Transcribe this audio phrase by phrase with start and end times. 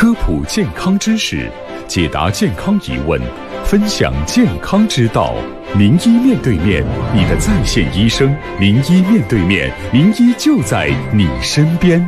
[0.00, 1.50] 科普健康知识，
[1.88, 3.20] 解答健康疑问，
[3.64, 5.34] 分享健康之道。
[5.76, 8.32] 名医面对面，你的在线医生。
[8.60, 11.98] 名医面对面，名医就在你身边。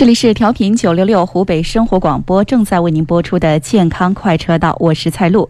[0.00, 5.46] 这里是调频九六六湖北生活广播正在为您播出的健康快车道，我是蔡璐。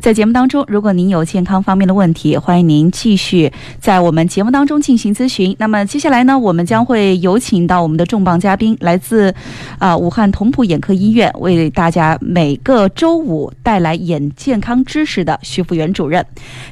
[0.00, 5.54] 在节目当中，如果您有健康方面的问题，欢迎您继续在我们节目当中进行咨询。
[5.60, 9.32] 那么接下来呢，我们将会有请到我们的重磅嘉宾，来自
[9.78, 16.26] 啊武汉同普眼科医院，为大家每个周五带来眼健康知识的徐福元主任，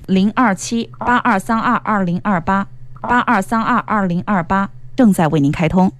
[0.07, 2.67] 零二七八二三二二零二八
[3.01, 5.93] 八二三二二零二八正在为您开通。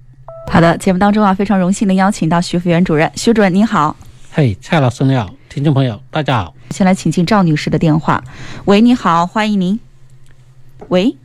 [0.51, 3.95] 好的，节目当中啊，非常荣幸的邀请到徐福元主任，徐主任您好。
[4.33, 6.53] 嘿，蔡老师你好，听众朋友大家好。
[6.71, 8.21] 先来请进赵女士的电话。
[8.65, 9.79] 喂，你好，欢迎您。
[10.89, 11.15] 喂，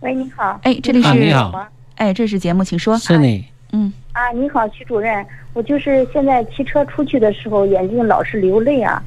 [0.00, 0.60] 喂，你好。
[0.64, 1.66] 哎，这里是你好。
[1.94, 2.98] 哎，这是节目，请说。
[2.98, 3.46] 是你。
[3.72, 3.90] 嗯。
[4.12, 5.24] 啊，你好，徐主任，
[5.54, 9.02] 我就是现在骑车出去的时候，眼睛老是流泪啊，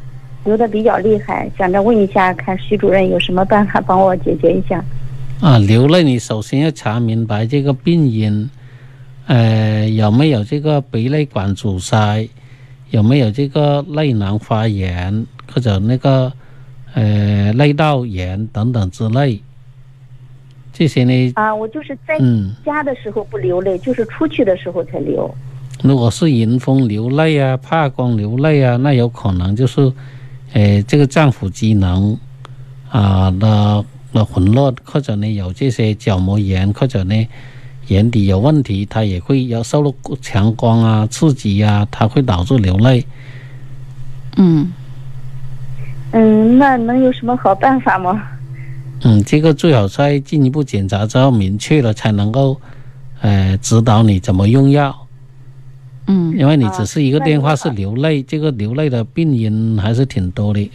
[0.46, 4.84] 流的比较厉害，想着问一下，看徐主任有什么办法帮我解决一下。
[5.40, 8.50] 啊，流泪，你首先要查明白这个病因。
[9.28, 12.28] 呃，有没有这个鼻泪管阻塞？
[12.92, 16.32] 有没有这个泪囊发炎或者那个
[16.94, 19.42] 呃泪道炎等等之类？
[20.72, 21.34] 这些呢？
[21.36, 22.18] 啊，我就是在
[22.66, 25.30] 家的时候不流泪，就是出去的时候才流。
[25.84, 29.92] 如果是迎风流泪啊、怕光流泪啊，那有可能就是
[30.54, 32.18] 呃这个脏腑机能
[32.90, 37.28] 啊的的混乱，或者呢有这些角膜炎，或者呢。
[37.88, 43.06] 眼底有问题，它也会要受到强光啊、刺激啊，它会导致流泪。
[44.38, 44.72] 嗯，
[46.12, 48.22] 嗯，那能有什么好办法吗？
[49.04, 52.60] 嗯，这个最好在进一步检查之后明确了，才能够
[53.22, 54.96] 呃指导你怎么用药。
[56.08, 60.72] 嗯，因为你只是一个电话是流泪，这个流泪的病因还是挺多的。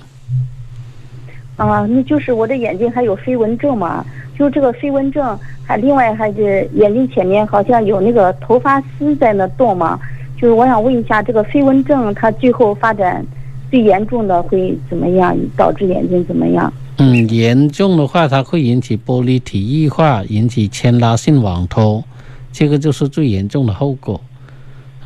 [1.56, 4.04] 啊，那就是我的眼睛还有飞蚊症嘛，
[4.38, 5.38] 就这个飞蚊症。
[5.64, 9.98] 还另外还是眼睛前面好像有那个头发丝在那动嘛，
[10.36, 13.24] 就是我想问一下，这个飞蚊症它最后发展
[13.70, 16.70] 最严重的会怎么样，导致眼睛怎么样？
[16.98, 22.04] 嗯，严重的话它会引起玻璃体液化，引起牵拉性网脱，
[22.52, 24.20] 这个就是最严重的后果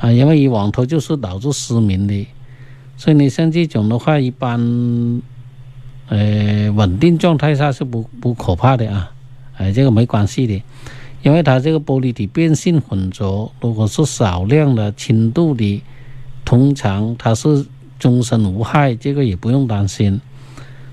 [0.00, 2.26] 啊，因为一网脱就是导致失明的，
[2.96, 4.58] 所以你像这种的话，一般
[6.08, 9.12] 呃稳定状态下是不不可怕的啊。
[9.56, 10.62] 哎，这个没关系的，
[11.22, 15.82] 因为它这个玻璃体变性混浊，如果是少量的、轻度的，
[16.44, 17.66] 通常它是
[17.98, 20.20] 终身无害，这个也不用担心。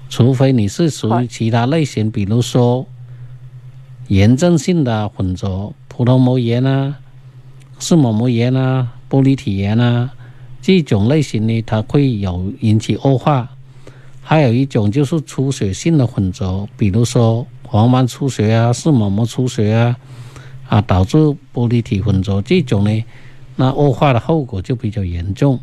[0.09, 2.85] 除非你是属于其他类型，比如说
[4.07, 7.00] 炎症性的混浊，葡萄膜炎啊、
[7.79, 10.12] 视网膜炎啊、玻璃体炎啊
[10.62, 13.50] 这种类型呢，它会有引起恶化。
[14.23, 17.45] 还有一种就是出血性的混浊，比如说。
[17.66, 19.97] 黄斑出血啊，视网膜出血啊，
[20.69, 21.17] 啊，导致
[21.51, 23.03] 玻璃体混浊这种呢，
[23.56, 25.59] 那恶化的后果就比较严重。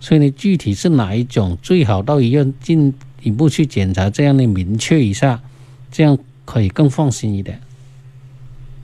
[0.00, 5.42] 所以呢，具体是哪一种，最好到医院进一步去检查，这样呢明确一下，
[5.90, 7.60] 这样可以更放心一点。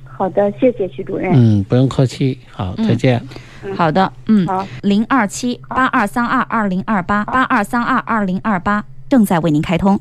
[0.04, 1.32] 好的，谢谢徐主任。
[1.34, 2.38] 嗯，不用客气。
[2.50, 3.26] 好，再见。
[3.74, 9.96] 好的，嗯，好，零二七八二三二二零二八八二三二二零二八正在为您开通。